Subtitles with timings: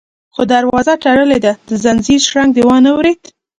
[0.33, 3.21] _خو دروازه تړلې ده، د ځنځير شرنګ دې وانه ورېد؟